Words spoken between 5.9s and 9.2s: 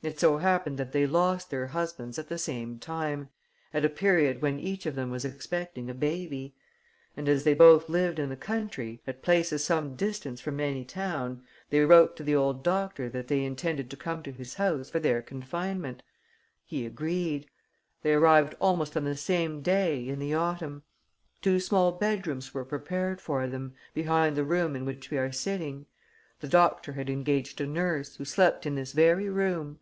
a baby. And, as they both lived in the country,